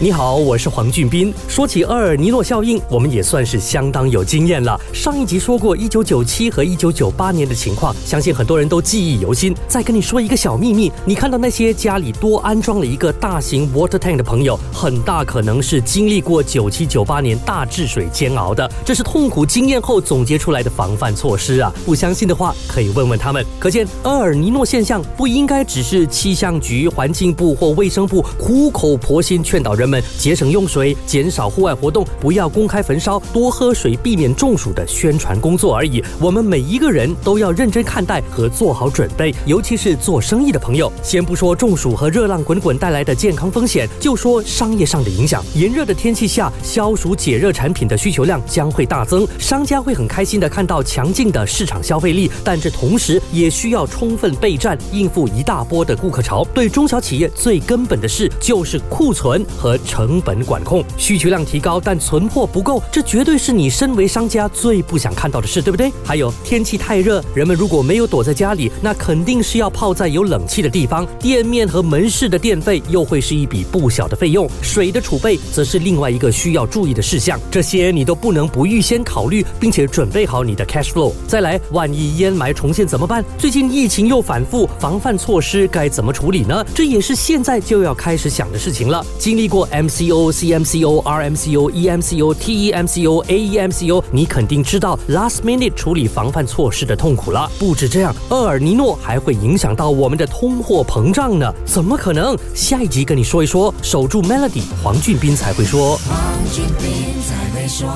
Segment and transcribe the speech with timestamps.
[0.00, 1.34] 你好，我是黄俊斌。
[1.48, 4.80] 说起厄尔尼诺效应，我们也算是相当有经验了。
[4.94, 9.52] 上一集说过一九九七和一九九八年的情况，相信很多人都记忆犹新。
[9.66, 21.74] 再跟你说一个小秘密，你看到那些家里多安装了一个大型 water tank 的朋友，很大可能是经历过九七九八年大治水煎熬的，这是痛苦经验后总结出来的防范措施啊！
[21.84, 23.44] 不相信的话，可以问问他们。
[23.58, 29.87] 可见厄尔尼诺现象不应该只是气象局、环境部或卫生部苦口婆心劝导人。
[29.88, 36.02] 们节省用水、减少户外活动、不要公开焚烧、多喝水、避免中暑的宣传工作而已。
[36.20, 40.92] 我们每一个人都要认真看待和做好准备，尤其是做生意的朋友。
[41.02, 45.42] 先不说中暑和热浪滚滚带来的健康风险，就说商业上的影响。
[45.54, 56.44] 炎热的天气下，消暑解热产品的需求量将会大增，商家会很开心的看到强劲的市场消费力，但这同时也需要充分备战，应付一大波的顾客潮。
[56.52, 65.92] 对中小企业最根本的事就是库存和成本管控，需求量提高，但存货不够，这绝对是你身为商家最不想看到的事，对不对？
[66.04, 74.48] 还有天气太热，人们如果没有躲在家里，那肯定是要泡在有冷气的地方，店面和门市的电费又会是一笔不小的费用。
[74.62, 81.12] 水的储备则是另外一个需要注意的事项，这些你都不能不预先考虑，并且准备好你的 cash flow。
[81.26, 83.24] 再来，万一烟霾重现怎么办？
[83.36, 86.64] 最近疫情又反复，防范措施该怎么处理呢？
[86.74, 89.04] 这也是现在就要开始想的事情了。
[89.18, 89.67] 经历过。
[89.70, 97.50] MCO、CMCO、RMCO、EMCO、TEMCO、AEMCO，你肯定知道 last minute 处理防范措施的痛苦了。
[97.58, 101.52] 不止这样，厄尔尼诺还会影响到我们的通货膨胀呢？
[101.64, 102.36] 怎么可能？
[102.54, 103.74] 下一集跟你说一说。
[103.82, 105.96] 守住 Melody，黄俊斌才会说。
[105.98, 106.16] 黄
[106.52, 107.88] 俊斌才会说。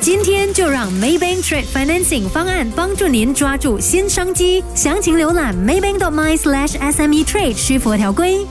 [0.00, 4.64] 今天就让 Maybank Trade Financing 方案帮助您抓住新商机。
[4.74, 8.44] 详情浏览 maybank.my/sme trade 需符合条规。